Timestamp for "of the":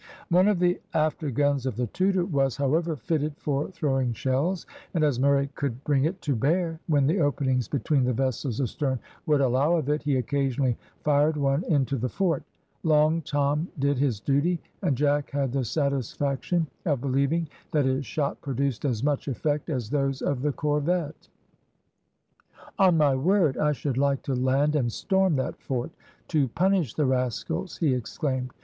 0.47-0.79, 1.67-1.85, 20.23-20.51